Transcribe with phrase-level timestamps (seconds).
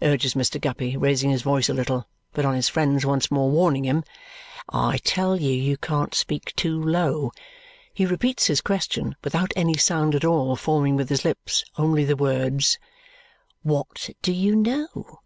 [0.00, 0.60] urges Mr.
[0.60, 4.04] Guppy, raising his voice a little; but on his friend's once more warning him,
[4.72, 7.32] "I tell you, you can't speak too low,"
[7.92, 12.14] he repeats his question without any sound at all, forming with his lips only the
[12.14, 12.78] words,
[13.64, 15.22] "What do you know?"